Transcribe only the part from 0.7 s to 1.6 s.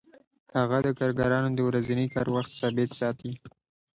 د کارګرانو د